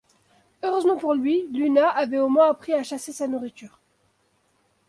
Heureusement 0.63 0.97
pour 0.97 1.13
lui, 1.13 1.45
Luna 1.51 1.87
avait 1.87 2.17
au 2.17 2.27
moins 2.27 2.49
appris 2.49 2.73
à 2.73 2.81
chasser 2.81 3.13
sa 3.13 3.27
nourriture. 3.27 3.77